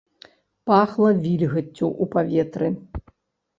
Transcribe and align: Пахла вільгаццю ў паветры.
Пахла 0.71 1.11
вільгаццю 1.25 1.85
ў 1.91 2.03
паветры. 2.17 2.73